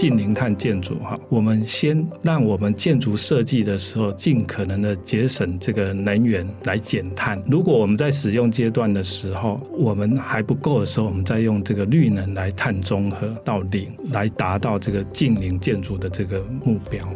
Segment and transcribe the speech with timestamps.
[0.00, 7.38] 近零碳建筑哈，我们先让我们建筑设计的时候尽可能的节省这个能源来减碳。
[7.46, 17.06] 如果我们在使用阶段的时候，我们还不够的时候，我们再用这个绿能来碳中和到零，来达到这个近零建筑的这个目标。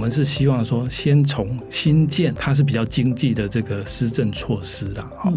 [0.00, 5.06] 我们是希望说，先从新建，它是比较经济的这个施政措施啦。
[5.18, 5.30] 哈，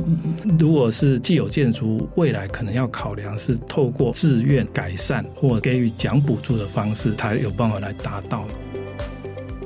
[0.58, 8.48] 如果是既有建筑，未来可能要考量是透过自愿改善或给予奖补助的方式，才有办法来达到。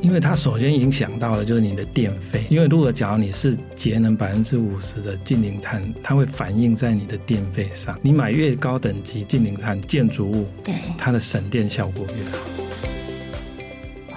[0.01, 7.95] 因为它首先影响到的就是你的电费，因为如果假如你是节能百分之五十的近零碳，它会反映在你的电费上。
[8.01, 12.66] 你买越高等级近零碳建筑物，对它的省电效果越好。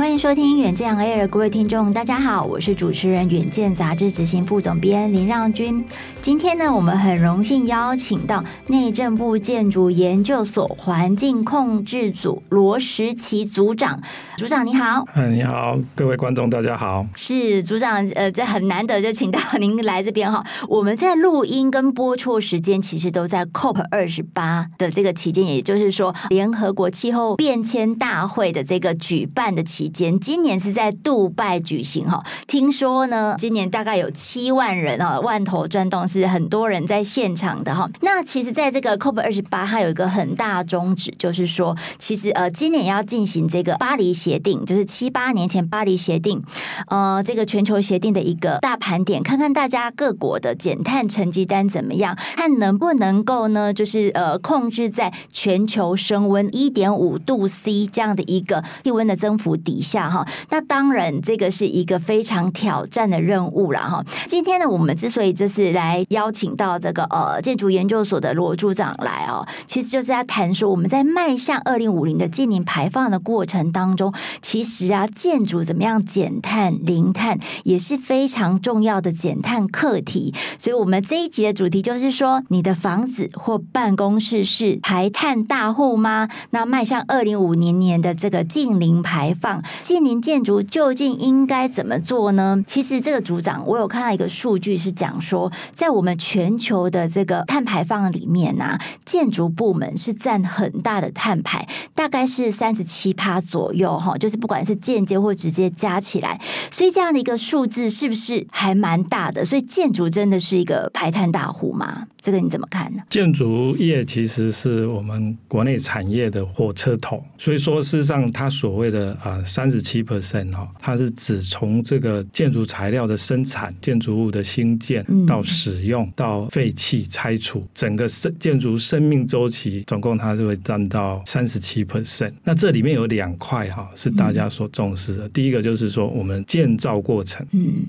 [0.01, 5.85] 欢迎收听《远见 Air》，各位听众，大家好，我是主持人《远见》杂志执行副总编林让君。
[6.23, 14.01] 今天呢，我们很荣幸邀请到内政部建筑研究所环境控制组罗时齐组长。
[14.39, 17.07] 组长你好，嗯，你好，各位观众大家好。
[17.15, 20.43] 是组长，呃，这很难得就请到您来这边哈。
[20.67, 30.19] 我们在录音跟播出时间其实都在 COP 二十八的这个期间，也就是说联合国气候变迁大会的这个举办的期间。
[30.19, 37.91] 今年是在杜拜举行哈，听说呢，今年大概有七万人哈，万头转动，是很多人在现场的哈。
[38.01, 46.43] 那其实，在这个 COP 二十八，它有一个很大宗旨，就是说，其实呃，今年要进行这个巴黎协定，就是七八年前巴黎协定，
[46.89, 60.27] 呃，这个全球协定的一个大盘点，看看大家各国的减碳成绩单怎么样，看能不能够呢，就是呃，控制在全球升温一点五度 C 这样的一个气温的增幅底一下哈。
[60.51, 64.05] 那当然，这个是一个非常挑战的任务了哈。
[64.27, 80.35] 今天呢，我们之所以就是来邀请到这个呃建筑研究所的罗组长来哦，其实就是要谈说我们在迈向二零五零的净零排放的过程当中，其实啊，建筑怎么样减碳、零碳也是非常重要的减碳课题。
[80.59, 86.29] 所以，我们这一集的主题就是说，你的房子或办公室是排碳大户吗？
[86.51, 92.63] 那迈向二零五零年的这个净零排放，净零建筑究竟应该怎么做呢？
[92.67, 109.45] 其实，这个组长，我有看到一个数据是讲说，在我们全球的这个碳排放里面呢、建筑部门是占很大的碳排，大概是三十七趴左右哈，就是不管是间接或直接加起来，所以这样的一个数字是不是还蛮大的？
[109.45, 112.07] 所以建筑真的是一个排碳大户吗？
[112.23, 113.03] 这个你怎么看呢？
[113.09, 132.33] 建筑业其实是我们国内产业的火车头，所以说事实上，它所谓的啊三十七 percent 哈，它是指从这个建筑材料的生产、建筑物的兴建到使用到废弃拆除，整个生建筑生命周期，总共它就会占到三十七 percent。
[132.45, 135.29] 那这里面有两块哈，是大家所重视的。
[135.31, 137.45] 第一个就是说我们建造过程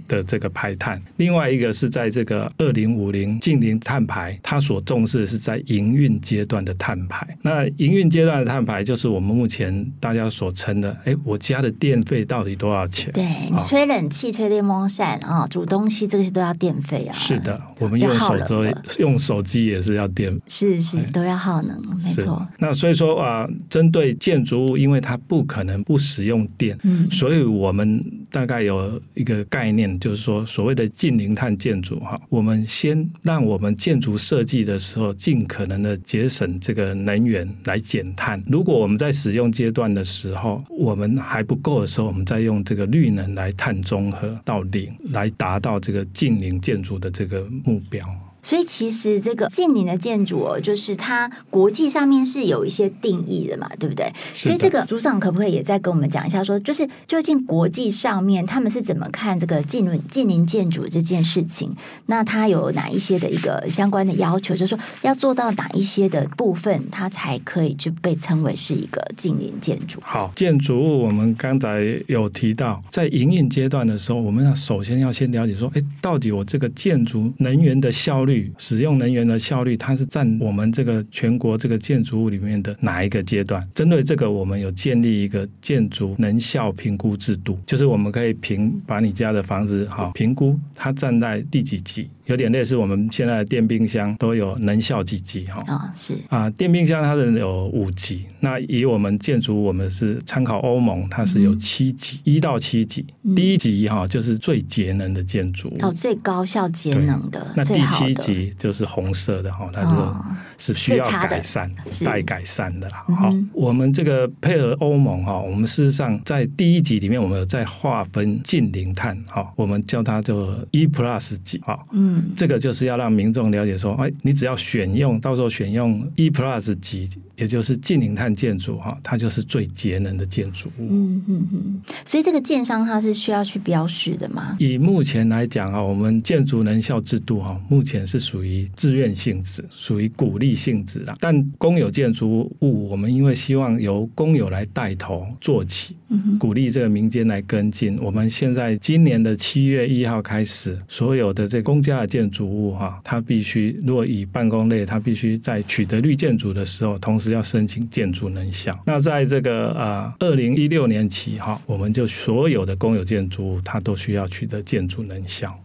[0.07, 4.37] 的这个排碳，另外一个是在这个二零五零近零碳排。
[4.41, 7.27] 它所重视的是在营运阶段的碳排。
[7.41, 13.11] 那营运阶段的碳排，就是我们目前大家所称的，哎，我家的电费到底多少钱？
[13.13, 17.13] 对，你吹冷气、吹电风扇啊、煮东西，这些都要电费啊。
[17.13, 22.47] 是的，我们用手机用手机也是要电，是是都要耗能，没错。
[22.57, 38.41] 那所以说啊，针对建筑物，因为它不可能不使用电，嗯，所以我们大概有一个概念，就是说所谓的近零碳建筑哈，我们先让我们建筑设计的时候，尽可能的节省这个能源来减碳。
[38.47, 48.07] 如果我们在使用阶段的时候，我们还不够的时候，我们再用这个绿能来碳中和到零，来达到这个近零建筑的这个目标。
[48.43, 54.11] 所以其实这个近邻的建筑哦，就是它国际上面是有一些定义的嘛，对不对？
[54.33, 61.71] 所以这个组长可不可以也再跟我们讲一下说，说就是究竟国际上面他们是怎么看这个近邻近邻建筑这件事情？
[62.07, 64.55] 那它有哪一些的一个相关的要求？
[64.55, 69.99] 就是说要做到哪一些的部分，它才可以就被称为是一个近邻建筑？
[70.01, 78.30] 好，建筑物我们刚才有提到，在营运阶段的时候，我们要首先要先了解说，哎，到底我这个建筑能源的效率。
[78.57, 83.61] 使用能源的效率，它是占我们这个全国这个建筑物里面的哪一个阶段？
[83.73, 92.09] 针对这个，我们有建立一个建筑能效评估制度，就是我们可以评把你家的房子好评估，它站在第几级。
[92.25, 95.63] 有点类似我们现在的电冰箱都有能效几级哈？
[95.67, 98.25] 啊，是啊，电冰箱它是有五级。
[98.39, 103.05] 那以我们建筑，我们是参考欧盟，它是有七级，一到七级。
[103.35, 107.45] 第一级哈就是最节能的建筑，哦，最高效节能的。
[107.55, 110.15] 那第七级就是红色的哈，它就
[110.57, 111.71] 是需要改善、
[112.03, 113.03] 待改善的啦。
[113.07, 121.79] 好，我们这个配合欧盟哈，我们事实上在第一级里面，我们有在划分近零碳哈，我们叫它做 E Plus 级哈。
[121.91, 130.87] 嗯，这个就是要让民众了解说，哎，你只要选用，到时候选用 E Plus 级，也就是近零碳建筑哈，它就是最节能的建筑物。
[130.89, 131.81] 嗯嗯嗯。
[132.05, 134.55] 所以这个建商它是需要去标示的吗？
[134.59, 141.15] 以目前来讲哈，我们建筑能效制度哈，目前是属于自愿性质，属于鼓励性质的。
[141.19, 145.95] 但公有建筑物，我们因为希望由公有来带头做起，
[146.39, 147.97] 鼓励这个民间来跟进。
[148.01, 158.77] 我们现在今年的七月一号开始，所有的这公家的建筑物哈，它必须若以办公类，它必须在取得绿建筑的时候，同时要申请建筑能效。
[158.85, 165.57] 那在这个呃，二零一六年起哈，我们就所有的公有建筑物，它都需要取得建筑能效。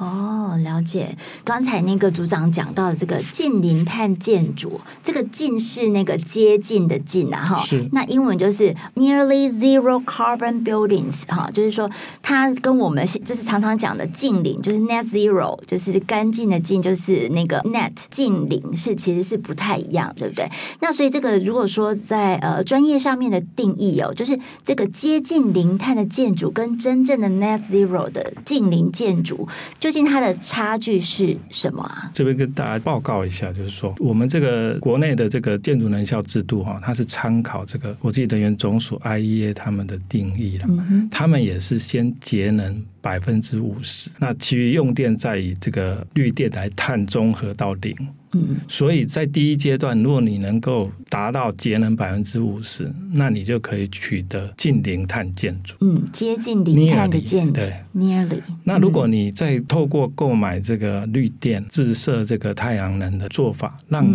[0.00, 1.16] 哦，了解。
[1.44, 7.64] 刚才那个组长讲到的这个近零碳建筑，这个“近”是那个接近的“近”啊，哈。
[7.64, 7.88] 是。
[7.92, 11.88] 那英文就是 nearly zero carbon buildings，哈，就是说
[12.22, 20.50] 它跟我们就是常常讲的近邻，就是 net zero，就是干净的“净”，就是那个 net 近邻，是其实是不太一样，对不对？
[20.80, 29.48] 那所以这个如果说在呃专业上面的定义哦，就是这个接近零碳的建筑跟真正的 net zero 的近邻建筑。
[29.80, 32.10] 究竟它的差距是什么啊？
[32.14, 47.94] 这边跟大家报告一下，就是说我们这个国内的这个建筑能效制度哈，它是参考这个国际能源总署 IEA 他们的定义了，嗯、他们也是先节能百分之五十，那其余用电再以这个绿电来碳中和到零。
[48.34, 55.74] 嗯，所以在第一阶段，如果你能够达到节能百分之五十，那你就可以取得近零碳建筑。
[55.80, 57.52] 嗯，接近零碳的建筑。
[57.54, 58.40] 对，nearly。
[58.64, 64.06] 那如果你再透过购买这个绿电、自设这个太阳能的做法，让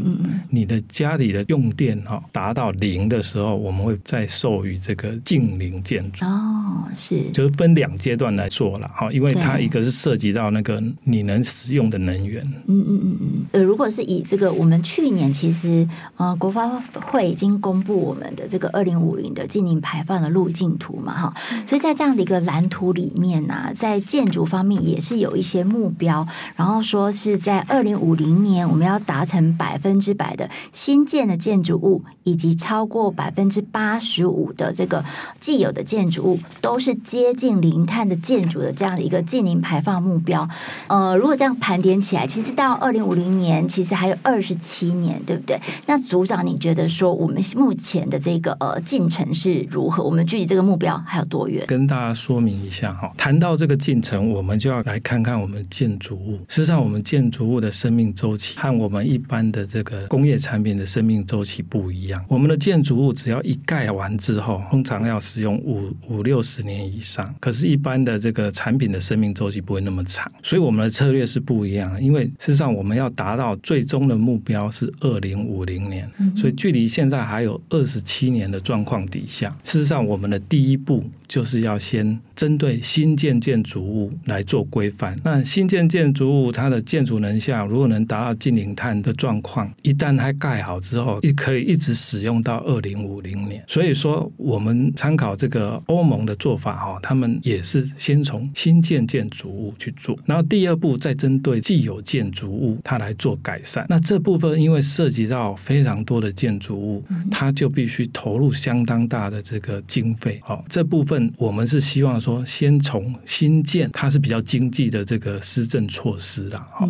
[0.50, 6.26] 你的家里的用电哈达到零的时候，我们会再授予这个近零建筑。
[6.26, 12.44] 哦，是，就是分两阶段来做了哈，因为它一个是涉及到那个你能使用的能源。
[12.68, 13.46] 嗯嗯嗯嗯。
[13.52, 21.34] 呃，如果是以这个，我们去年其实呃，国发会已经公布我们的这个二零五零的净零排放的路径图嘛，哈，
[21.68, 35.06] 所以在这样的一个蓝图里面呢、啊，在建筑方面也是有一些目标，然后说是在二零五零年我们要达成百分之百的新建的建筑物，以及超过百分之八十五的这个
[35.40, 40.50] 既有的建筑物都是接近零碳的建筑的这样的一个净零排放目标。
[40.88, 45.60] 呃，如果这样盘点起来，其实到二零五零年，其实还有二十七年，对不对？
[45.86, 50.02] 那组长，你觉得说我们目前的这个呃进程是如何？
[50.02, 51.66] 我们距离这个目标还有多远？
[51.68, 56.38] 跟大家说明一下哈，谈到这个进程，我们就要来看看我们建筑物。
[56.48, 62.24] 事实上，我们建筑物的生命周期和我们一般的这个工业产品的生命周期不一样。
[62.30, 67.36] 我们的建筑物只要一盖完之后，通常要使用五五六十年以上。
[67.42, 72.00] 可是，一般的这个产品的生命周期不会那么长，所以我们的策略是不一样的。
[72.00, 85.14] 因为事实上，我们要达到最终的目标是二零五零年，所以距离现在还有二十七年的状况底下，事实上我们的第一步就是要先针对新建建筑物来做规范。
[85.26, 93.62] 那新建建筑物它的建筑能效如果能达到近零碳的状况，一旦它盖好之后，也可以一直使用到二零五零年。
[93.68, 103.86] 所以说，我们参考这个欧盟的做法哈，他们也是先从新建建筑物去做，然后第二步再针对既有建筑物它来做改善。
[103.90, 110.40] 那这部分因为涉及到非常多的建筑物，它就必须投入相当大的这个经费。
[110.42, 116.68] 好，这部分我们是希望说，先从新建，它是比较经济的这个施政措施啦。
[116.72, 116.88] 好，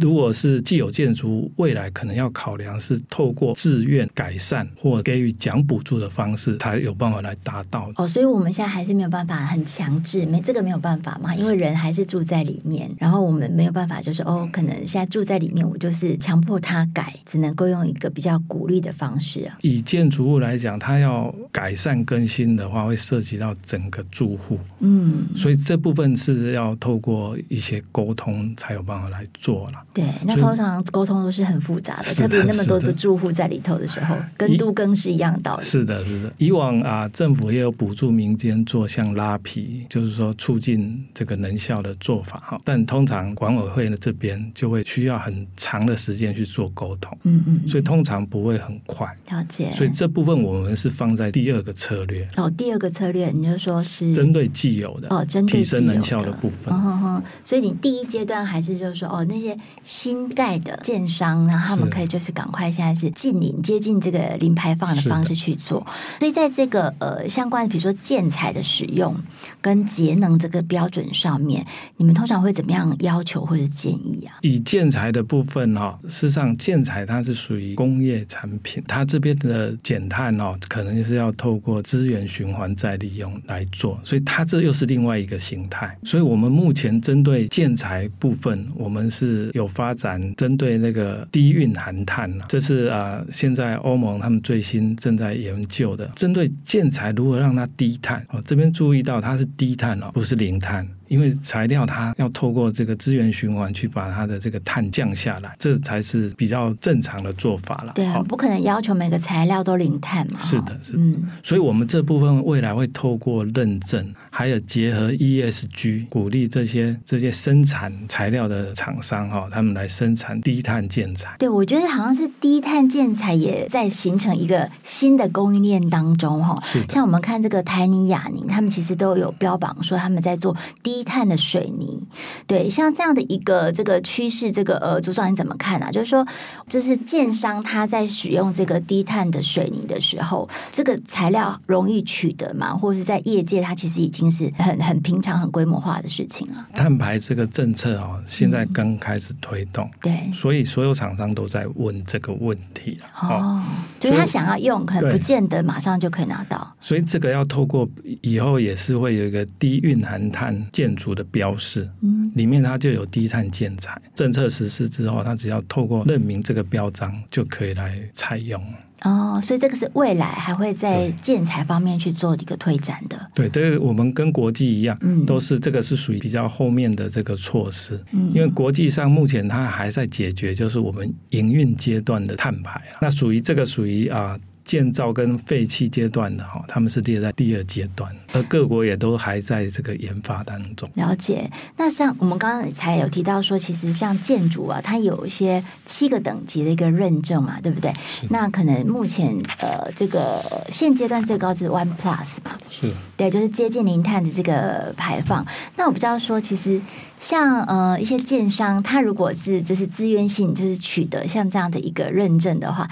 [0.00, 7.90] 如果是既有建筑物，未来可能要考量是透过自愿改善或给予奖补助的方式，才有办法来达到。
[7.96, 19.58] 哦，所以我们现在还是没有办法很强制，没这个没有办法嘛，因为人还是住在里面，然后我们没有办法就是哦，可能现在住在里面，我就是强迫他改，只能够用一个比较鼓励的方式啊。
[19.62, 24.58] 以建筑物来讲，它要改善更新的话，会涉及到整个住户。
[24.80, 29.84] 嗯，所以这部分是要透过一些沟通才有办法来做了。
[29.92, 35.64] 对，那通常沟通都是很复杂的，的特别那么多的住户在里头的时候，跟都更是一样道理。
[35.64, 36.32] 是的，是的。
[36.38, 42.60] 以往啊，政府也有补助民间做像拉皮，就是说促进进这个能效的做法哈。
[42.62, 49.06] 但通常管委会呢这边就会需要很长的时间去做沟通，嗯嗯，所以通常不会很快。
[49.30, 49.72] 了解。
[49.72, 52.28] 所以这部分我们是放在第二个策略。
[52.36, 56.74] 哦，第二个策略，你就说是针对既有的哦，针对提升能效的部分。
[56.74, 65.86] 哦，所以你第一阶段还是就是说哦，那些新盖的建商，然后他们可以就是赶快现在是近零接近这个零排放的方式去做。
[66.18, 69.14] 所以在这个呃相关的，比如说建材的使用
[69.60, 71.64] 跟节能这个标准上面，
[71.96, 74.38] 你们通常会怎么样要求或者建议啊？
[74.42, 85.96] 以建材的部分哈，事实上建材它是属于工业产品，它这边的减碳哦，可能是要透过资源循环再利用来做，所以它这又是另外一个形态。
[86.02, 100.88] 所以我们目前针对建材部分，我们是有发展针对那个低蕴含碳，这是啊现在欧盟他们最新正在研究的，针对建材如何让它低碳哦，这边注意到它是低碳哦，不是零碳。
[101.08, 107.92] 因为材料它要透过这个资源循环去把它的这个碳降下来，这才是比较正常的做法了。
[107.94, 110.38] 对啊，不可能要求每个材料都零碳嘛。
[110.40, 110.98] 是的，是的。
[110.98, 121.34] 嗯，所以我们这部分未来会透过认证，还有结合 ESG，鼓励这些这些生产材料的厂商哈，他们来生产低碳建材。
[121.38, 126.60] 对，我觉得好像是低碳建材也在形成一个新的供应链当中哈。
[126.64, 126.82] 是。
[126.88, 130.97] 像我们看这个台泥、亚泥，他们其实都有标榜说他们在做低。
[130.98, 132.02] 低碳的水泥，
[132.44, 135.92] 对，像这样的一个这个趋势，这个呃，组长你怎么看啊？
[135.92, 136.26] 就是说，
[136.66, 142.74] 就是建商他在使用这个低碳的水泥的时候，这个材料容易取得吗？
[142.74, 146.66] 或者是在业界，它其实已经是很很平常、很规模化的事情啊？
[146.74, 153.62] 碳排这个政策哦，现在刚开始推动，嗯、对，所以所有厂商都在问这个问题哦，哦，
[154.00, 156.74] 就是他想要用，可能不见得马上就可以拿到。
[156.80, 157.88] 所以这个要透过
[158.20, 160.87] 以后也是会有一个低蕴含碳建。
[160.88, 164.00] 建筑的标示，嗯，里面它就有低碳建材。
[164.14, 168.58] 政策实施之后，它只要透过认明这个标章，就可以来采用。
[169.02, 173.20] 哦，所以这个是未来还会在建材方面去做一个推展的。
[173.34, 178.02] 对，这个我们跟国际一样，嗯，都是这个是属于比较后面的这个措施。
[178.12, 184.38] 嗯，因为国际上目前它还在解决，就是我们营运阶段的碳排啊，那属于这个属于啊。
[184.68, 190.86] 建造跟废弃阶段的哈，他们是列在第二阶段，而各国也都还在这个研发当中。
[190.92, 191.50] 了解。
[191.78, 197.90] 那像我们刚刚才有提到说，其实像建筑啊，它有一些七个等级的一个认证嘛，对不对？
[198.28, 205.46] 那可能目前呃，这个现阶段最高就是 One Plus 嘛，是对，就是接近零碳的这个排放。
[205.76, 206.78] 那我不知道说，其实
[207.18, 212.86] 像呃一些建商，他如果是就是自愿性就是取得像这样的一个认证的话。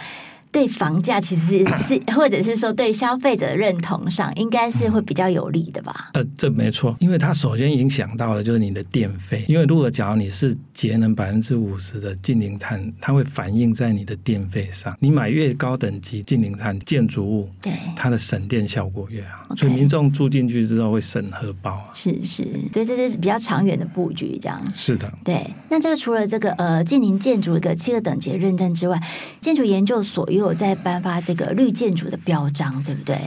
[0.52, 6.10] 对房价其实 是，或者是说对消费者的认同上，应该是会比较有利的吧？
[6.14, 9.44] 呃，这没错，因为它首先影响到的就是你的电费。
[9.48, 14.94] 因为如果假如你是节能百分之五十的近零碳，它会反映在你的电费上。
[15.00, 19.56] 你买越高等级近零碳建筑物，对它的省电效果越好。
[19.56, 21.88] 所以民众住进去之后会省荷包啊。
[21.94, 25.10] 是是，所以这是比较长远的布局，这样是的。
[25.24, 29.02] 对，那这个除了这个呃近零建筑一个七个等级认证之外，
[29.40, 33.18] 建筑研究所又有在颁发这个绿建筑的标章，对不对？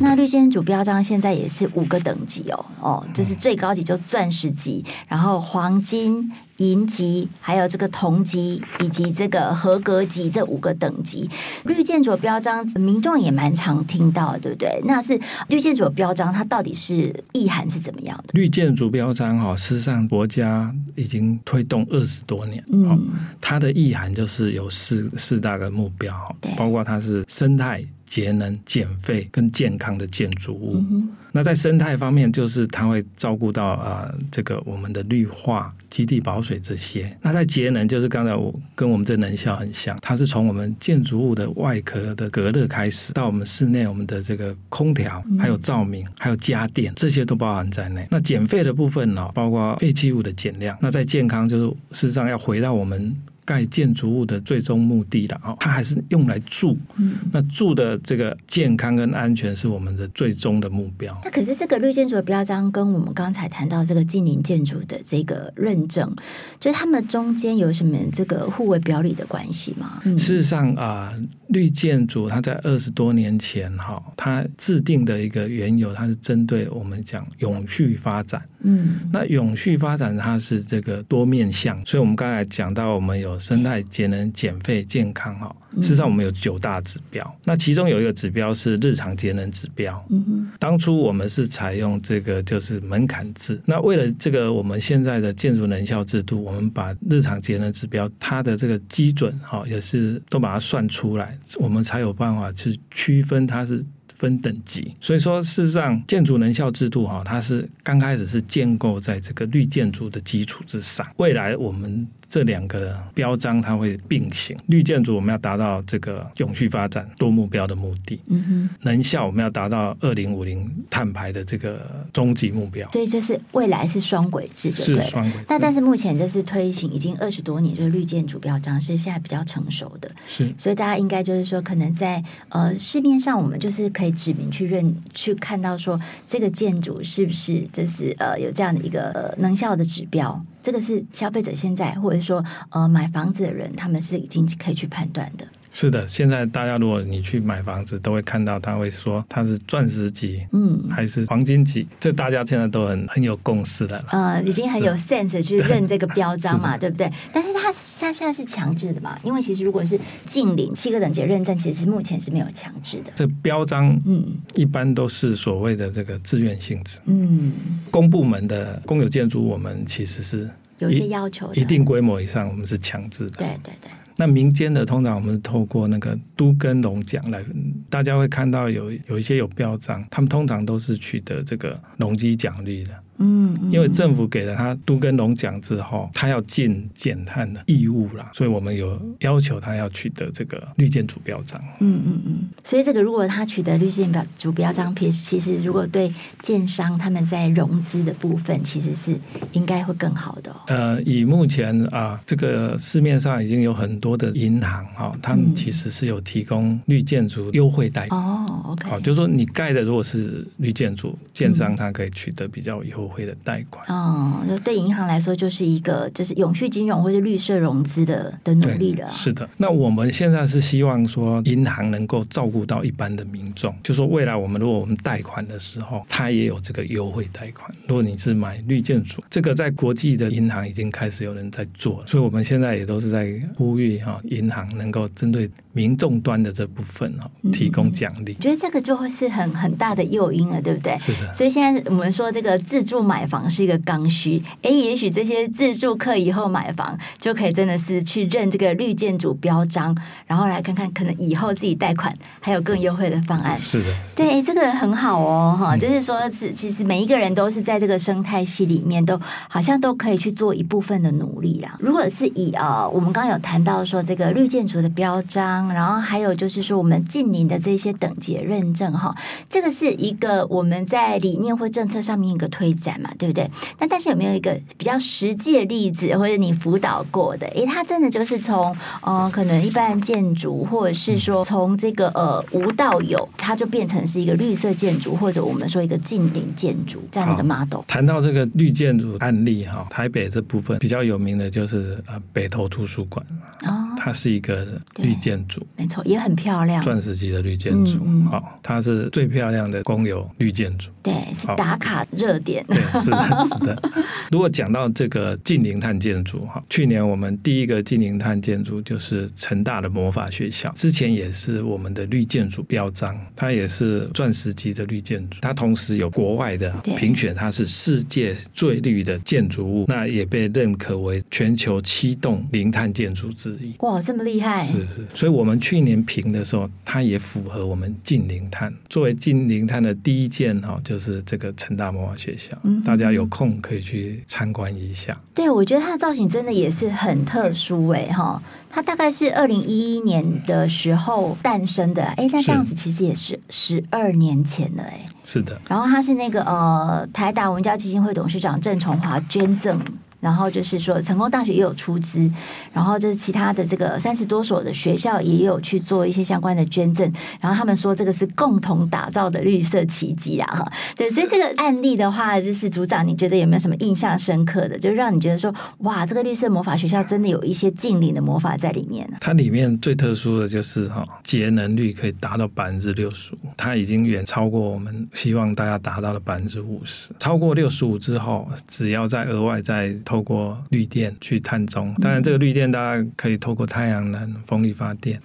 [0.00, 6.32] 那绿建筑标章现在也是五个等级哦，哦，这是最高级就钻石级，然后黄金。
[6.58, 11.28] 银级，还有这个铜级以及这个合格级这五个等级，
[11.64, 14.80] 绿建筑标章，民众也蛮常听到的，对不对？
[14.84, 18.30] 那是绿建筑标章，它到底是意涵是怎么样的？
[18.32, 23.10] 绿建筑标章哈，事实上国家已经推动二十多年，嗯，
[23.40, 27.84] 它的意涵就是有四四大个目标哈，包括它是生态。
[28.16, 30.76] 节能、减废跟健康的建筑物。
[30.76, 37.14] 嗯、那在生态方面，就是它会照顾到啊、呃，这个我们的绿化、基地保水这些。
[37.20, 48.08] 那在节能，就是刚才我跟我们这能效很像，它是从我们建筑物的外壳的隔热开始，到我们室内我们的这个空调、还有照明、还有家电，这些都包含在内。
[48.10, 50.74] 那减废的部分呢，包括废弃物的减量。
[50.80, 53.14] 那在健康，就是事实上要回到我们。
[53.46, 56.76] 盖建筑物的最终目的的哦，它还是用来住。
[56.96, 61.18] 嗯，那住的这个健康跟安全是我们的最终的目标。
[61.24, 66.12] 那可是这个绿建筑的标章跟我们刚才谈到这个近邻建筑的这个认证，
[66.58, 70.02] 就是他们中间有什么这个互为表里的关系吗？
[70.04, 78.42] 嗯、事实上啊、呃，绿建筑它在二十多年前哈，它制定的一个缘由，它是针对我们讲永续发展。
[78.66, 85.54] 嗯，那永续发展它是这个多面向，所以我们刚才讲到，我们有生态、节能、减废、健康哈。
[85.76, 90.02] 事实上，我们有九大指标，那其中有一个指标是日常节能指标。
[90.08, 93.60] 嗯，当初我们是采用这个就是门槛制。
[93.66, 103.84] 那为了这个，我们现在的建筑能效制度，我们把日常节能指标它的这个基准哈，也是都把它算出来，我们才有办法去区分它是
[104.16, 104.94] 分等级。
[105.00, 112.06] 所以说，事实上，建筑能效制度哈，它是刚开始是建构在这个绿建筑的基础之上，未来我们。
[112.28, 121.80] 这两个标章它会并行，绿建筑我们要达到这个永续发展多目标的目的，嗯哼，能效我们要达到二零五零碳排的这个
[122.12, 122.90] 终极目标。
[122.90, 125.46] 所以就是未来是双轨制的，是双轨制。
[125.48, 130.52] 那但是目前就是推行已经二十多年，就是绿建筑标章是现在比较成熟的，是。
[130.58, 140.44] 所以大家应该就是说，可能在呃市面上，我们就是可以指明去认去看到说这个建筑是不是就是呃有这样的一个、呃、能效的指标。
[140.66, 145.46] 这个是消费者现在，或者说呃买房子的人，他们是已经可以去判断的。
[145.78, 154.04] 是的，现在大家如果你去买房子，都会看到他会说他是钻石级，嗯，还是黄金级，这大家现在都很很有共识的了。
[154.10, 157.12] 呃，已经很有 sense 去认这个标章嘛，对不对？
[157.30, 159.18] 但是它它现在是强制的嘛？
[159.22, 163.12] 因为其实如果是近零七个等级认证，其实目前是没有强制的。
[163.14, 167.00] 这标章嗯，一般都是所谓的这个自愿性质。
[167.04, 167.52] 嗯，
[167.90, 173.36] 公部门的公有建筑，我们其实是有一些要求的，一定规模以上，我们是强制的。
[173.36, 173.90] 对对对。
[174.16, 177.44] 那民间的通常我们透过那个都跟龙奖来，
[177.90, 182.90] 大家会看到有有一些有标章，他们通常都是取得这个农机奖励的。
[183.18, 191.60] 嗯，因为政府给了他都跟龙奖之后，他要尽减碳的义务啦，所以我们有要求他要取得这个绿建筑标章。
[191.80, 199.18] 嗯嗯嗯，所以这个如果他取得绿建主标章，其实其实如果对建商他们在融资的部分，其实是
[199.52, 200.56] 应该会更好的哦。
[200.66, 208.20] 呃，以目前啊，这个市面上已经有很多的银行哈，他们其实是有提供绿建筑优惠贷款。
[208.20, 213.05] 哦，OK，好，就是说你盖的如果是绿建筑，建商他可以取得比较优。
[213.06, 219.08] 会的贷款哦，那对银行来说就是一个就是永续金融或者绿色融资的的努力了。
[219.10, 227.70] 是的，那我们现在是希望说银行能够照顾到一般的民众，就说未来我们如果我们贷款的时候，它也有这个优惠贷款。
[227.86, 238.34] 如果你是买绿建筑，这个在国际的银行已经开始有人在做了，所以我们现在也都是在呼吁哈，银行能够针对民众端的这部分哈，提供奖励。
[238.38, 240.98] 我觉得这个就会是很很大的诱因了，对不对？
[240.98, 241.32] 是的。
[241.32, 242.95] 所以现在我们说这个自助。
[243.02, 253.56] 买房是一个刚需，诶，也许这些自住客以后买房就可以真的是去认这个绿建筑标章，然后来看看可能以后自己贷款还有更优惠的方案。
[253.58, 261.76] 是的，对，这个很好哦，哈、嗯，就是说是其实每一个人都是在这个生态系里面，都好像都可以去做一部分的努力啦。
[261.80, 269.14] 如果是以呃，我们刚刚有谈到说这个绿建筑的标章，然后还有就是说我们近邻的这些等级认证，哈，
[269.48, 272.96] 这个是一个我们在理念或政策上面一个推展。
[273.00, 273.46] 嘛，对不对？
[273.78, 277.46] 那但是有没有一个比较实际的例子，或者你辅导过的？
[277.48, 287.82] 诶，他真的就是从呃，可能一般建筑，或者是说从这个呃无到有，它就变成是一个绿色建筑，或者我们说一个近邻建筑这样的一个 model。
[287.86, 293.24] 谈到这个绿建筑案例哈，台北这部分比较有名的就是呃北投图书馆
[293.66, 293.75] 哦，
[294.06, 294.64] 它是一个
[294.98, 297.98] 绿建筑，没错，也很漂亮，钻石级的绿建筑，
[298.30, 302.64] 好、它是最漂亮的公有绿建筑，对，是打卡热点。
[302.68, 303.82] 对是的，是的。
[304.30, 323.74] 如果讲到这个近零碳建筑哈，去年我们第一个近零碳建筑就是成大的魔法学校，之前也是我们的绿建筑标章，它也是钻石级的绿建筑，它同时有国外的评选，它是世界最绿的建筑物，那也被认可为全球七栋零碳建筑之一。
[323.80, 324.64] 哇，这么厉害！
[324.64, 328.72] 是是，所以我们去年评的时候，它也符合我们近零碳。
[328.88, 332.56] 作为近零碳的第一件哈，就是这个成大魔法学校。
[332.84, 335.18] 大家有空可以去参观一下。
[335.34, 345.00] 对，我觉得它的造型真的也是很特殊哎哈，它大概是二零一一年的时候诞生的，哎，那这样子其实也是十二年前了哎。
[345.24, 345.60] 是的。
[345.68, 349.78] 然后它是那个呃台达文教基金会董事长郑崇华捐赠
[350.20, 352.30] 然后就是说成功大学也有出资，
[352.72, 360.46] 然后就是其他的这个三十多所的学校也有去做一些相关的捐赠，然后他们说这个是共同打造的绿色奇迹啊！
[360.56, 369.08] 哈，对，所以这个案例的话，就是组长，你觉得有没有什么印象深刻的，就让你觉得说，哇，这个绿色魔法学校真的有一些净零的魔法在里面？
[369.20, 385.20] 它里面最特殊的就是哈，节能率可以达到百分之六十五，它已经远超过我们希望大家达到的百分之五十，超过六十五之后，只要再额外再透过绿电去碳中，当然这个绿电大家可以透过太阳能、风力发电，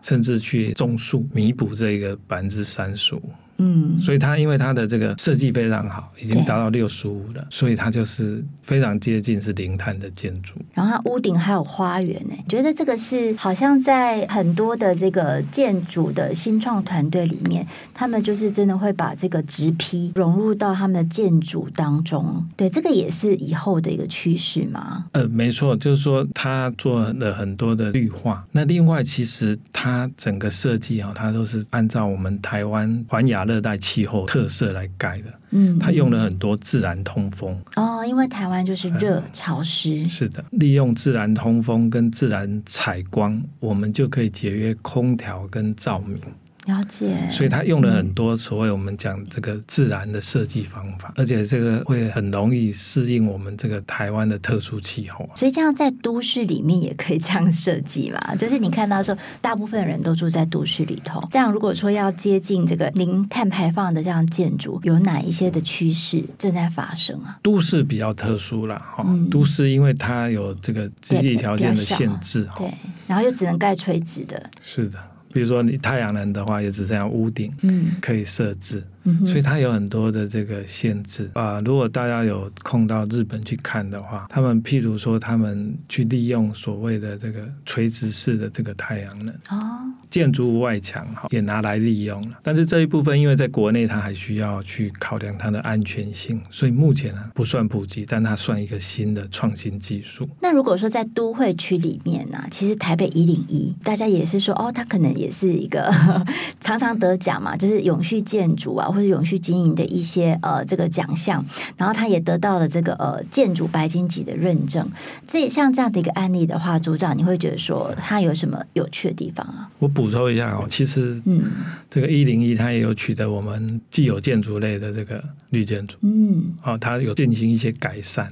[0.00, 3.30] 甚至去种树弥补这个百分之三十五。
[3.58, 10.54] 嗯，所以它因为它的这个设计非常好，已经达到六十五了，所以它就是非常接近是零碳的建筑。
[10.74, 22.44] 然后它屋顶还有花园呢，觉得这个是好像在很多的这个建筑的新创团队里面，他们就是真的会把这个植批融入到他们的建筑当中。
[22.56, 25.04] 对，这个也是以后的一个趋势吗？
[25.12, 28.44] 呃，没错，就是说他做了很多的绿化。
[28.50, 37.56] 那另外，其实它整个设计啊，它都是按照我们台湾环亚热带气候特色来改的，嗯，它用了很多自然通风。
[37.76, 46.18] 哦，因为台湾就是热、嗯、潮湿，是的，利用自然通风跟自然采光，我们就可以节约空调跟照明。
[46.66, 55.28] 了解，所以他用了很多所谓我们讲这个自然的设计方法，而且这个会很容易适应我们这个台湾的特殊气候。
[55.34, 58.34] 所以这样在都市里面也可以这样设计嘛？
[58.38, 67.38] 就是你看到说，大部分人都住在都市里头，这样如果说要接近这个零碳排放的这样建筑，有哪一些的趋势正在发生啊？
[67.42, 72.72] 都市比较特殊啦，哈、嗯，都市因为它有这个经济条件的限制，对，
[73.08, 74.98] 然后又只能盖垂直的，是的。
[75.32, 77.52] 比如说你太阳能的话，也只剩下屋顶
[78.00, 78.82] 可以设置。
[79.26, 81.60] 所以它有很多的这个限制啊。
[81.64, 92.38] 如果大家有空到日本去看的话，他们譬如说，他们去利用所谓的这个垂直式的这个太阳能哦，建筑物外墙哈也拿来利用了。
[92.42, 100.28] 但是这一部分因为在国内它还需要去考量它的安全性，所以目前呢不算普及，但它算一个新的创新技术。
[100.40, 105.92] 那如果说在都会区里面呢，其实台北一零一大家也是说哦，它可能也是一个
[106.60, 108.88] 常常得奖嘛，就是永续建筑啊。
[108.92, 111.44] 或者永续经营的一些呃这个奖项，
[111.76, 114.88] 然后他也得到了这个呃建筑白金级的认证。
[115.26, 119.70] 这像这样的一个案例的话，组长你会觉得说它有什么有趣的地方啊？
[119.78, 121.44] 我补充一下哦，其实嗯，
[121.88, 128.28] 这个一零一它也有取得我们既有建筑类的这个绿建筑，嗯，哦，它有进行一些改善。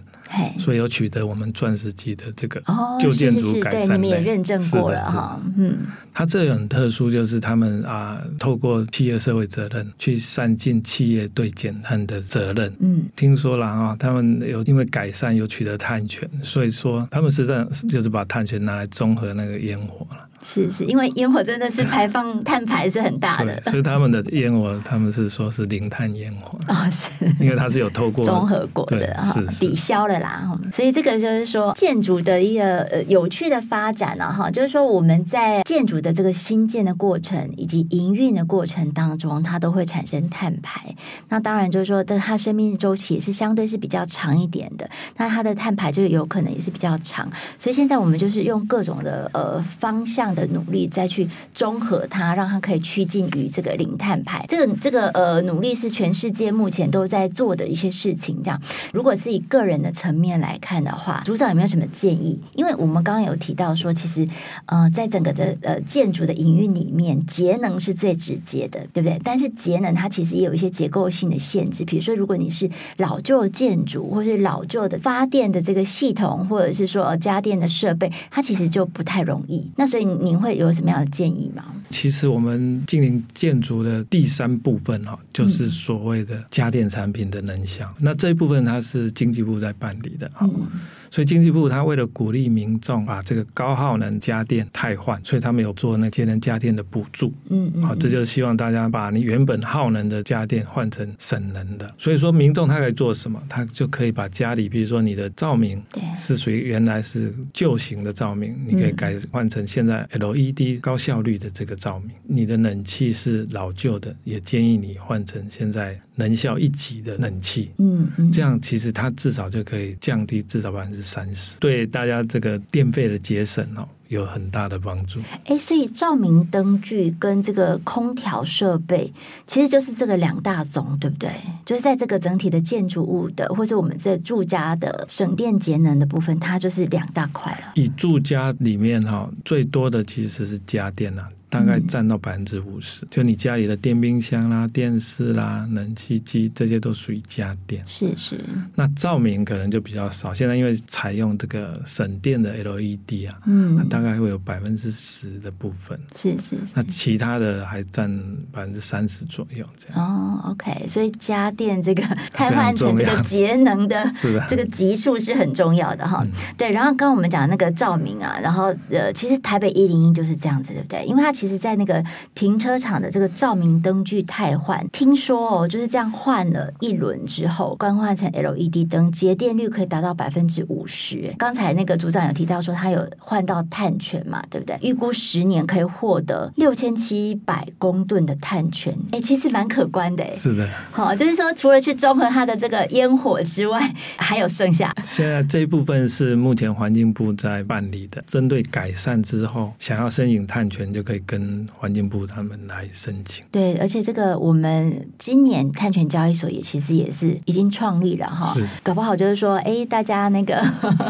[0.58, 2.62] 所以有取得我们钻石级的这个
[2.98, 5.40] 旧建筑改善，对，你们也认证过了哈。
[5.56, 5.78] 嗯，
[6.12, 12.72] 它这个很特殊，就是他们啊，透过企业社会责任去善尽企业对减碳的责任。
[12.78, 20.26] 嗯，听说了啊，他们有因为改善有取得碳权，所以说他们实际上就是把碳权拿来综合那个烟火了。
[20.42, 26.58] 是是，因为烟火真的是排放 碳排是很大的，所以他们的烟火他们是说是零碳烟火。
[26.66, 27.10] 啊、哦，是。
[27.38, 40.94] 因为它是有透过综合过的，哈，抵消了啦，所以这个就是说建筑的一个呃有趣的发展了哈，就是说我们在建筑的这个新建的过程以及营运的过程当中，它都会产生碳排，
[41.28, 50.29] 那当然就是说，它生命周期也是相对是比较长一点的，那它的碳排就有可能也是比较长，所以现在我们就是用各种的呃方向。
[50.34, 54.44] 的努力再去综合它，让它可以趋近于这个零碳排。
[54.48, 58.42] 这个这个呃努力是全世界目前都在做的一些事情。
[58.42, 58.60] 这样，
[58.92, 62.40] 如果是以个人的层面来看的话，组长有没有什么建议？
[62.54, 64.26] 因为我们刚刚有提到说，其实
[64.66, 69.20] 呃在整个的呃建筑的营运里面，节能是最直接的，对不对？
[69.22, 79.70] 但是节能它其实也有一些结构性的限制，比如说如果你是老旧建筑，或是老旧的发电的这个系统，或者是说家电的设备，它其实就不太容易。
[79.76, 80.19] 那所以你。
[80.20, 81.64] 您会有什么样的建议吗？
[81.88, 87.92] 其实我们近邻建筑的第三部分哈，就是所谓的家电产品的能效。
[87.98, 90.46] 嗯、那这一部分它是经济部在办理的哈。
[90.46, 90.66] 嗯
[91.10, 97.32] 所以经济部他为了鼓励民众把这个高耗能家电汰换，所以他们有做那节能家电的补助。
[97.48, 101.92] 嗯嗯，好，这就是希望大家把你原本耗能的家电换成省能的。
[101.98, 103.42] 所以说民众他可以做什么？
[103.48, 105.82] 他就可以把家里，比如说你的照明
[106.16, 112.10] 是属于原来是旧型的照明，你可以改换成现在 LED 高效率的这个照明。
[112.26, 117.70] 你的冷气是老旧的，也建议你换成现在能效一级的冷气。
[117.78, 125.20] 嗯嗯，这样其实它至少就可以降低至少百分之三十，对大家这个电费的节省哦，有很大的帮助。
[125.46, 129.12] 哎，所以照明灯具跟这个空调设备，
[129.46, 131.30] 其实就是这个两大宗，对不对？
[131.64, 137.72] 就是在这个整体的建筑物的，或者我们这住家的省电节能的部分，它就是两大块了。
[137.74, 141.28] 以住家里面哈，最多的其实是家电啊。
[141.50, 147.82] 大概占到百分之五十，就你家里的电冰箱啦、电视啦、冷气机这些都属于家电。
[147.88, 148.40] 是是。
[148.76, 155.98] 那照明可能就比较少，现在因为采用这个省电的 LED 啊，嗯，那大概会有百分之十的部分。
[156.14, 156.56] 是是，是。
[156.72, 158.08] 那其他的还占
[158.52, 159.98] 百分之三十左右这样。
[159.98, 166.24] 哦，OK，所以家电这个 汰换成这个节能的， 是的，这个级数是很重要的哈。
[166.56, 171.04] 对，然后刚刚我们讲那个照明啊，然后呃，其实台北一零一就是这样子，对不对？
[171.04, 171.34] 因为它。
[171.40, 181.34] 其实，在那个停车场的这个照明灯具汰换，听说哦，就是这样换了一轮之后，更换成 LED 灯，节电率可以达到百分之五十。
[181.38, 184.76] 刚才那个组长有提到说，他有换到碳权嘛，对不对？
[184.82, 190.26] 预估十年可以获得六千七百公吨的碳权，哎，其实蛮可观的。
[190.32, 193.80] 是的，好，就是说，除了去综合它的这个烟火之外，
[194.18, 194.94] 还有剩下。
[195.02, 201.22] 现在这一部分是目前环境部在办理的，针对改善之后，想要申请碳权就可以。
[201.30, 210.60] 跟环境部他们来申请，对，而且这个我们今年碳权交易所也其实也是已经创立了哈，搞不好就是说，哎，大家那个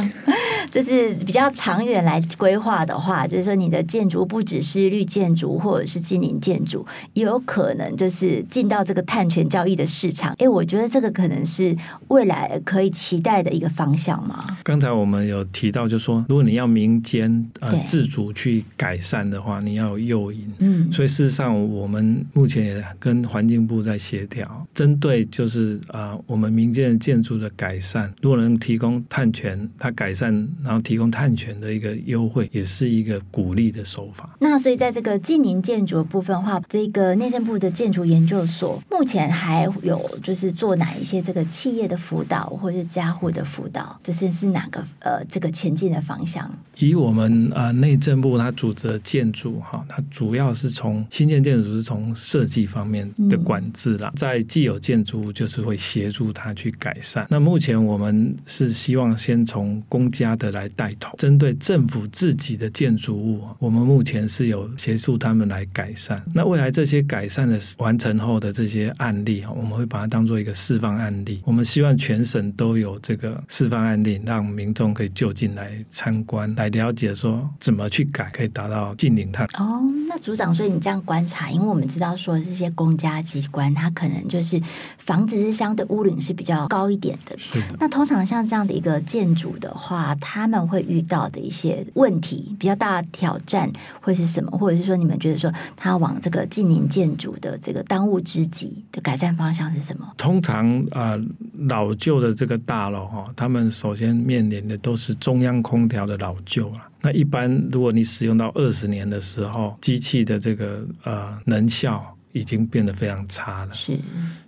[0.70, 10.34] 就是比较长远来规划的话，就是说你的建筑不只是绿建筑或者是近邻建筑，也有可能就是进到这个碳权交易的市场。
[10.38, 11.76] 哎，我觉得这个可能是
[12.08, 14.44] 未来可以期待的一个方向嘛。
[14.62, 20.10] 刚才我们有提到，就是说如果你要民间呃自主去改善的话，你要有。
[20.10, 34.36] 诱因，嗯，所以事实上，我们目前也跟环境部在协调，针对就是啊、呃，我们民间的建筑的改善，如果能提供碳权，它改善，然后提供碳权的一个优惠，也是一个鼓励的手法。
[34.40, 46.50] 那所以在这个近邻建筑的部分的话，这个内政部的建筑研究所目前还有就是做哪一些这个企业的辅导，或是家户的辅导，就是是哪个呃这个前进的方向？
[46.78, 57.26] 以我们啊、呃、内政部它主责建筑哈，它主要是从新建建筑是从设计方面的管制啦，在既有建筑就是会协助它去改善。
[57.28, 66.20] 那目前我们是希望先从公家的来带头，针对政府自己的建筑物，我们目前是有协助他们来改善。
[66.34, 71.42] 那未来这些改善的完成后的这些案例，我们会把它当做一个示范案例。
[71.44, 76.70] 我们希望全省都有这个示范案例，让民众可以就近来参观来。
[76.70, 79.82] 了解说怎么去改可以达到近零碳哦。
[80.06, 84.60] 那组长，所以你这样观察，因为我们知道说这些公家机关，它可能就是
[84.98, 87.36] 房子是相对屋顶是比较高一点的。
[87.36, 87.76] 是的。
[87.80, 94.50] 那通常像这样的一个建筑的话，他们会遇到的一些问题，比较大的挑战会是什么？
[94.52, 100.12] 或者是说，你们觉得说他往这个近邻建筑的这个当务之急的改善方向是什么？
[100.16, 101.20] 通常啊、呃，
[101.68, 106.88] 老旧的这个大楼哈，他们首先面临的都是中央空调的老旧了。
[107.02, 113.98] 那一般，如果你使用到二十年的时候，机器的这个呃能效已经变得非常差了，是，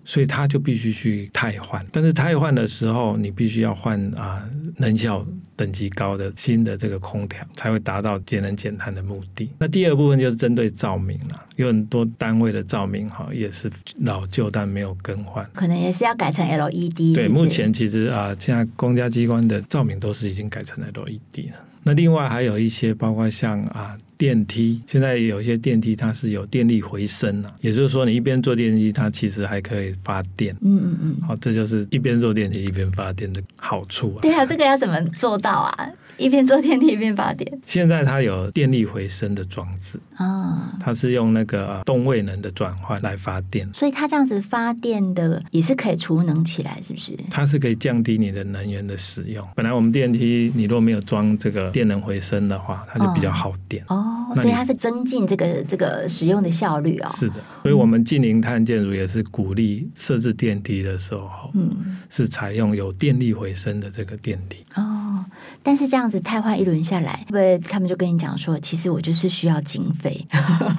[0.04, 1.84] 所以它就必须去汰换。
[1.90, 9.50] 但是汰换的时候，你必须要换啊、呃、能效等级高的新的这个空调，才会达到节能减碳的目的。
[9.58, 17.14] 那第二部分就是针对照明了，有很多单位的照明哈也是老旧，但没有更换，可能也是要改成 LED。
[17.14, 21.56] 对，目前其实啊、呃，现在公家机关的照明都是已经改成 LED 了。
[21.84, 30.54] 那另外还有一些，包括像啊电梯，现在有一些电梯它是有电力回升啊，也就是说你一边坐电梯，它其实还可以发电。
[30.60, 34.22] 嗯嗯嗯，好，这就是一边坐电梯一边发电的好处啊。
[34.22, 35.90] 对啊，这个要怎么做到啊？
[36.16, 37.60] 一边坐电梯一边发电。
[37.66, 47.12] 现在它有电力回升的装置啊，它是用那个动位能的转换来发电，所以它这样子发电的也是可以储能起来，是不是？
[47.30, 49.46] 它是可以降低你的能源的使用。
[49.54, 57.12] 本来我们电梯你如果没有装这个电能回升的话，它就比较耗电哦，所以它是增进这个这个使用的效率啊、哦。
[57.16, 65.24] 是的，所以我们近零碳建筑也是鼓励设置电梯的时候，嗯，是采用有电力回升的这个电梯哦。
[65.62, 70.26] 但是这样子太换一轮下来，会不会他们就跟你讲说，其实我就是需要经费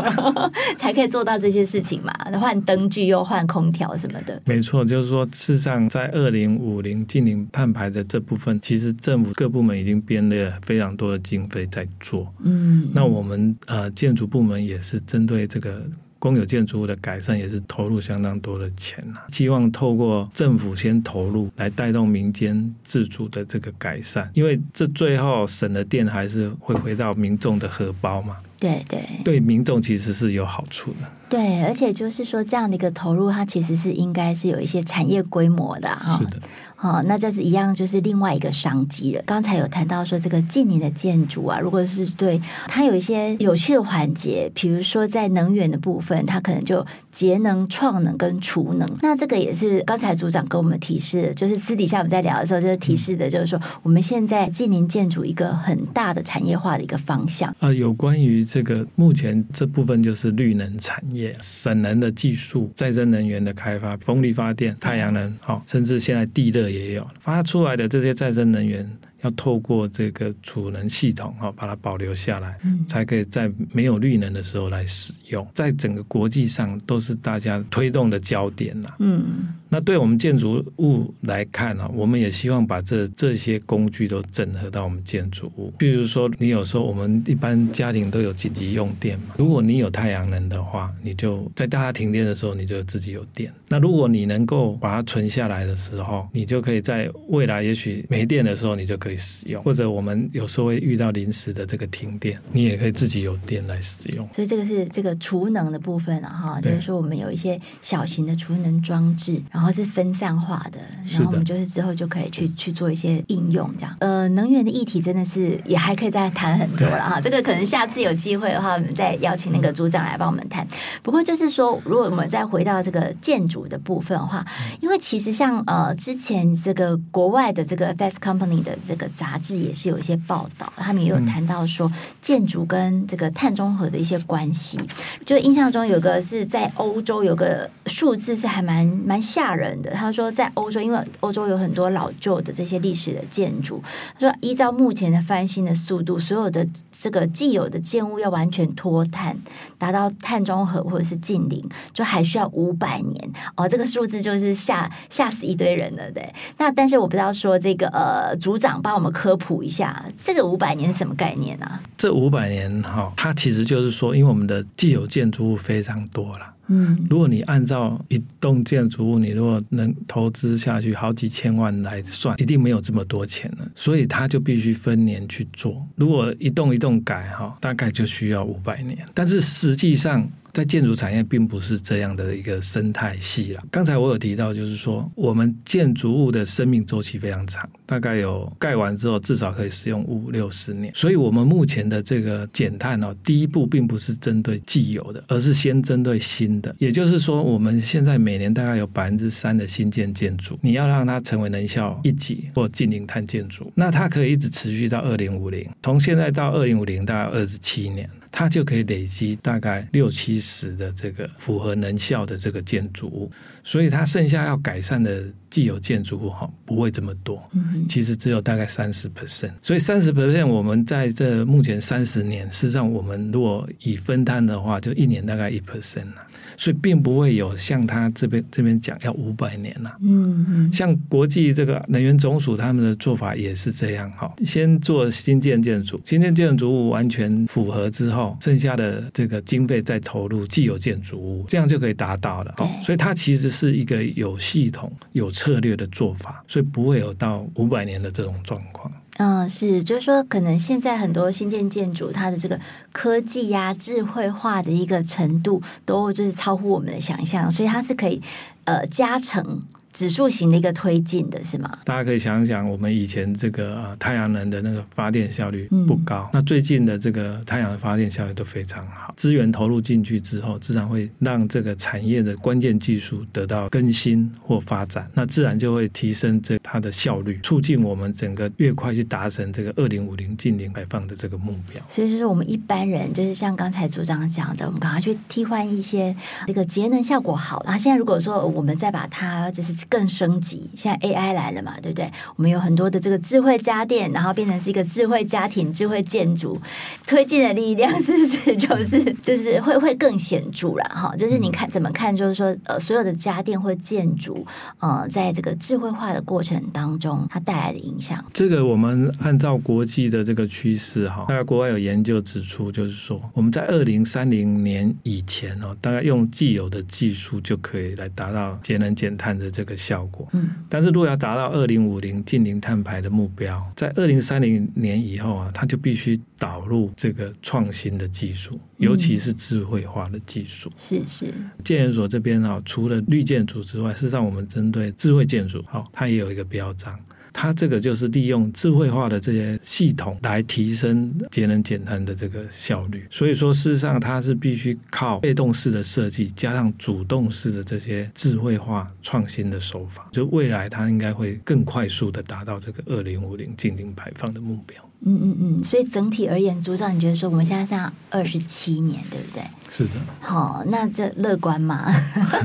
[0.77, 2.13] 才可以做到这些事情嘛？
[2.39, 4.41] 换灯具又换空调什么的。
[4.45, 12.33] 没错，就是说，事实上在二零五零近零碳排的这部分，其实政府各部门已经编了非常多的经费在做。
[12.43, 15.83] 嗯，那我们呃建筑部门也是针对这个。
[16.23, 19.27] 公有建筑物的改善也是投入相当多的钱啊。
[19.33, 28.37] 希望透过政府先投入，来带动民间自主的这个改善，因为这最后省的电还是会回到民众的荷包嘛。
[28.57, 30.99] 对对，对民众其实是有好处的。
[31.33, 36.15] 对，而且就是说这样的一个投入，它其实是应该是有一些产业规模的哈。
[36.17, 36.37] 是的。
[36.75, 39.23] 好，那这是一样，就是另外一个商机了。
[39.25, 48.87] 刚才有谈到说，这个近邻的建筑啊，如果是对它有一些有趣的环节，比如说在能源的部分，它可能就节能、创能跟储能。
[49.01, 57.49] 那这个也是刚才组长跟我们提示的，就是私底下我们在聊的时候，就是提示的，就是说我们现在近邻建筑一个很大的产业化的一个方向。
[57.51, 66.63] 啊、呃，有关于这个目前这部分就是绿能产业、省能的技术、再生能源的开发、风力发电、太阳能，好、甚至现在地热。
[66.73, 68.89] 也有发出来的这些再生能源，
[69.23, 72.57] 要透过这个储能系统哈，把它保留下来，
[72.87, 75.45] 才可以在没有绿能的时候来使用。
[75.53, 78.89] 在整个国际上都是大家推动的焦点呐。
[78.99, 85.73] 嗯，那对我们建筑物来看呢，我们也希望把这这些工具都整合到我们建筑物。
[85.77, 93.49] 比如说，你有时候我们一般家庭都有紧急用电嘛，如果你有太阳能的话，你就在大家停电的时候，你就自己有电。
[93.69, 99.12] 那如果你能够把它存下来的时候，你就可以在未来也许没电的时候，你就可以。
[99.17, 104.27] 使用，或者我们有时候会遇到临时的这个停电，你也可以自己有电来使用。
[104.33, 113.95] 所以这个是这个储能的部分了哈，就是说我们有一些小型的储能装置，然后是分散化的，然后我们就是之后就可以去去做一些应用这样。
[113.99, 120.67] 呃，能源的议题真的是也还可以再谈很多了哈，这个可能下次有机会的话，我们再邀请那个组长来帮我们谈。
[121.01, 124.45] 不过就是说，如果我们再回到这个建筑的部分的话，
[124.81, 129.02] 因为其实像呃之前这个国外的这个 Fast Company 的这个。
[129.09, 134.79] 杂志也是有一些报道，他们也有谈到说建筑跟这个碳中和的一些关系。
[135.25, 139.91] 就印象中有个是在欧洲有个数字是还蛮蛮吓人的。
[139.91, 143.81] 他说在欧洲，因为欧洲有很多老旧的这些历史的建筑，
[144.19, 149.37] 他说依照目前的翻新的速度，所有的这个既有的建物要完全脱碳，
[149.77, 151.63] 达到碳中和或者是净零，
[151.93, 153.67] 就还需要五百年哦。
[153.67, 156.33] 这个数字就是吓吓死一堆人了，对。
[156.57, 159.03] 那但是我不知道说这个呃组长帮我们。
[159.03, 161.65] 我们科普一下，这个五百年是什么概念呢？
[161.65, 161.83] 啊？
[161.97, 166.53] 这五百年哈，它其实就是说，因为我们的既有建筑物非常多了。
[166.67, 173.67] 嗯，如果你按照一栋建筑物，你如果能投资下去好几千万来算，一定没有这么多钱了。
[173.75, 175.85] 所以它就必须分年去做。
[175.97, 179.05] 如果一栋一栋改哈，大概就需要五百年。
[179.13, 183.63] 但是实际上，在建筑产业并不是这样的一个生态系了。
[183.71, 190.93] 刚才我有提到，就是说我们建筑物的生命周期非常长，大概有盖完之后至少可以使用五六十年。
[190.93, 196.73] 所以，我们目前的这个减碳哦，第一步并不是针对既有的，而是先针对新的。
[196.77, 208.07] 也就是说，我们现在每年大概有百分之三的新建建筑，你要让它成为能效一级或近零碳建筑，那它可以一直持续到二零五零，从现在到二零五零大概二十七年。
[208.35, 213.31] 它就可以累积大概六七十的这个符合能效的这个建筑物，
[213.63, 217.47] 所以它剩下要改善的既有建筑物哈不会这么多，
[217.87, 219.51] 其实只有大概三十 percent。
[219.61, 226.27] 所以三十 percent 我们在这目前三十年，事实上我们如果以分摊的话，就一年大概一 percent 了。
[226.63, 242.55] 所以并不会有像他这边这边讲要五百年呐，嗯嗯，像国际这个能源总署他们的做法也是这样哈，先做新建建筑，新建建筑物完全符合之后，剩下的这个经费再投入既有建筑物，这样就可以达到了。
[242.81, 248.89] 所以它其实是一个有系统、有策略的做法，所以不会有到五百年的这种状况。
[249.17, 252.59] 嗯，是，就是说，可能现在很多新建建筑，它的这个
[252.91, 258.21] 科技呀、智慧化的一个程度，都就是超乎我们的想象，所以它是可以
[258.65, 259.61] 呃加成。
[259.93, 261.71] 指数型的一个推进的是吗？
[261.85, 269.13] 大家可以想想，我们以前这个啊太阳能的那个发电效率不高，嗯、那最近的这个太阳能发电效率都非常好。
[269.15, 281.79] 资源投入进去之后，自然会让这个产业的关键技术得到更新或发展，那自然就会提升这它的效率，促进我们整个越快去达成这个二零五零近零排放的这个目标。
[281.91, 286.15] 所以就是，我们一般人就是像刚才组长讲的，我们赶快去替换一些
[286.47, 287.61] 这个节能效果好。
[287.63, 289.82] 然后现在如果说我们再把它就是。
[289.89, 290.69] 更升级。
[290.75, 292.09] 现在 AI 来了嘛，对不对？
[292.35, 296.59] 我们有很多的这个智慧家电，然后变成是一个智慧家庭、智慧建筑
[297.05, 301.15] 推进的力量，是不是就是就是会会更显著了哈？
[301.15, 304.45] 就是你看怎么看，就是说呃，所有的家电或建筑
[304.79, 308.23] 呃，在这个智慧化的过程当中，它带来的影响。
[308.33, 320.27] 这个我们按照国际的这个趋势哈，大概国外有研究指出，就是说我们在二零三零年以前哦，大概用既有的技术就可以来达到节能减碳的这个效果。
[320.33, 330.71] 嗯，但是如果要达到二零五零近零碳排的目标，在二零三零年以后啊，它就必须导入这个创新的技术，尤其是智慧化的技术。
[330.77, 331.33] 是是，
[331.63, 336.99] 建研所这边啊，除了绿建筑之外，事实上我们针对智慧建筑，好，它也有一个标章。
[337.33, 354.87] 它这个就是利用智慧化的这些系统来提升节能减碳的这个效率，所以说事实上它是必须靠被动式的设计加上主动式的这些智慧化创新的手法，就未来它应该会更快速的达到这个二零五零净零排放的目标。
[355.05, 359.43] 嗯嗯嗯，所以整体而言，组长，你觉得说我们现在上二十七年，对不对？
[359.69, 359.91] 是的。
[360.19, 361.85] 好，那这乐观吗？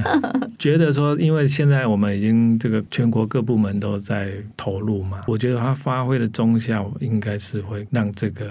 [0.59, 8.51] 觉得说，因为现在我们已经这个全国各部门都在投入嘛，我觉得它发挥的中效应该是会让这个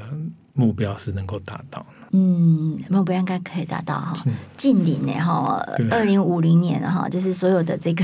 [0.54, 1.86] 目标是能够达到。
[2.12, 4.16] 嗯，目标应该可以达到哈，
[4.56, 8.04] 近零年哈，二零五零年哈，就是所有的这个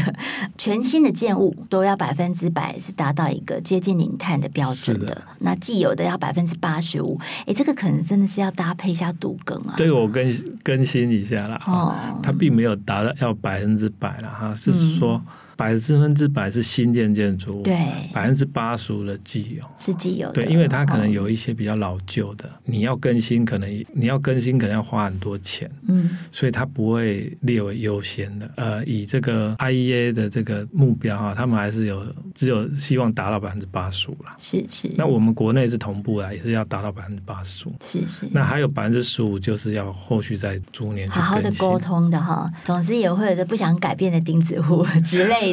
[0.58, 5.06] 全新的建物都要百分之百是达到一个接近零碳的标准的。
[5.06, 9.76] 的那既有的要百分之八十五，哎，这个可能真的是要搭配一下都更啊。
[9.78, 10.30] 这个我更
[10.64, 15.16] 更新一下啦哦，它并没有达到要百分之百了哈，是说。
[15.16, 15.34] 嗯
[15.64, 17.74] 百分之百是新建建筑物，对，
[18.12, 28.52] 百分之八十五的既有是既有的，对，因为它可能有一些比较老旧的，你要更新，可能你要更新，可能要花很多钱，嗯，所以它不会列为优先的。
[28.58, 32.06] 呃，以这个 IEA 的这个目标哈，他们还是有
[32.36, 34.92] 只有希望达到百分之八十五了，是是。
[34.98, 38.28] 那我们国内是同步啦，也是要达到百分之八十五，是是。
[38.34, 45.53] 那还有百分之十五，就是要后续在逐年好好的沟通的哈，总之也会有着不想改变的钉子户之类。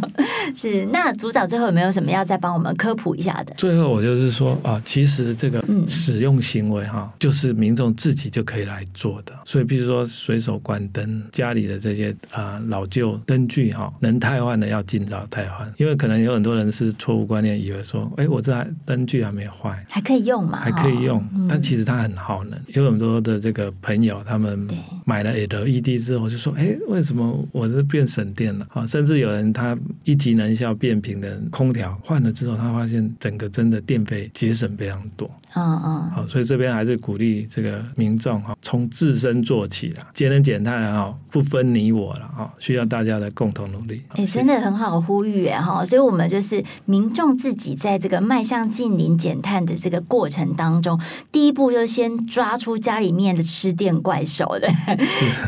[0.54, 3.54] 是，那组长最后有没有什么要再帮我们科普一下的？
[3.56, 9.32] 最后我就是说啊，其实这个使用行为哈，就是民众自己就可以来做的。
[9.44, 22.58] 所以，比如说随手关灯，家里的这些啊老旧灯具哈，能汰换的要尽早汰换，因为可能有很多人是错误观念，以为说，哎，我这台灯具还没坏，还可以用嘛，还可以用，但其实它很耗能。
[22.68, 24.66] 有很多的这个朋友，他们
[25.10, 28.66] 买了 LED 之后就说，哎，为什么我这变省电了？
[28.72, 29.20] 啊，甚至。
[29.20, 35.30] 有人他一级能效变频的空调换了之后，他发现整个真的电费节省非常多。
[35.54, 44.00] 嗯嗯，好，所以这边还是鼓励这个民众哈，从自身做起啦，节能减碳哈，不分你我了哈，需要大家的共同努力。
[44.10, 50.98] 哎，真的很好呼吁哎哈，所以我们就是民众自己在这个迈向近零减碳的这个过程当中，
[51.32, 54.68] 第一步就先抓出家里面的吃电怪兽的。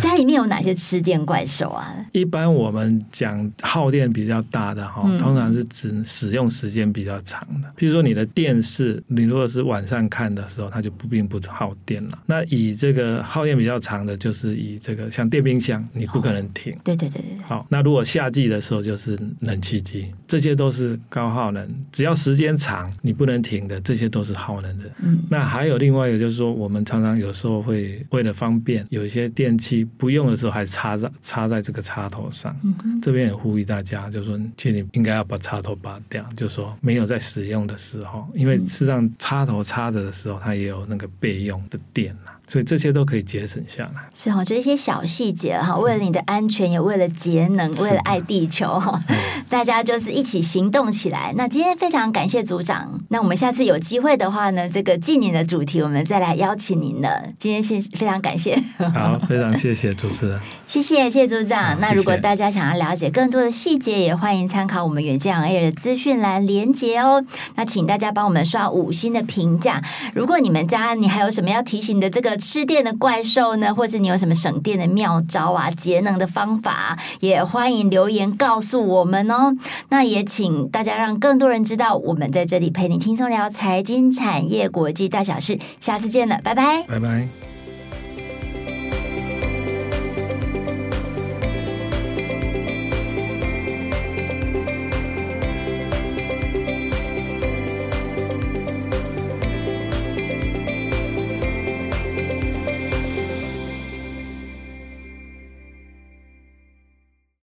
[0.00, 1.94] 家里面有哪些吃电怪兽啊？
[2.12, 3.50] 一般我们讲。
[3.62, 7.68] 耗电比较大的哈，通常是指使用时间比较长的。
[7.76, 12.18] 譬如说你的电视，你如果是晚上看的时候，它就不并不耗电了。
[12.26, 16.76] 那以这个耗电比较长的，就是以这个像电冰箱，你不可能停。
[16.84, 17.38] 对对对对。
[17.46, 24.90] 好，那如果夏季的时候就是冷气机，这些都是高耗能，只要时间长你不能停的，这些都是耗能的。
[25.02, 25.18] 嗯。
[25.30, 32.56] 那还有另外一个就是说，我们常常有时候会为了方便，有一些电器不用的时候还插在插在这个插头上。
[32.64, 32.98] 嗯。
[33.02, 33.32] 这边也。
[33.42, 42.16] 呼吁大家，就是说，其实你应该要把插头拔掉，就是说，没有在使用的时候，因为事实上插头插着的时候，它也有那个备用的电。
[42.52, 49.02] 所以这些都可以节省下来，是哈，就一些小细节哈，为了你的安全，也为了节能，为了爱地球哈，
[49.48, 51.32] 大家就是一起行动起来。
[51.34, 57.22] 那今天非常感谢组长，那我们下次有机会的话呢，这个纪念的主题，我们再来邀请您了。
[57.38, 58.54] 今天谢非常感谢，
[58.92, 60.38] 好，非常谢谢主持人，
[60.68, 61.80] 谢谢谢谢组长。
[61.80, 67.24] 那如果大家想要了解更多的细节，也欢迎参考我们远见 air 的资讯栏连接哦。
[67.54, 69.82] 那请大家帮我们刷五星的评价。
[70.12, 72.36] 如果你们家你还有什么要提醒的这个。
[72.42, 79.56] 吃电的怪兽呢，或者你有什么省电的妙招啊、节能的方法，也欢迎留言告诉我们哦。
[79.90, 85.58] 那也请大家让更多人知道，我们在这里陪你轻松聊财经、产业、国际大小事。
[85.80, 87.51] 下次见了，拜拜，拜拜。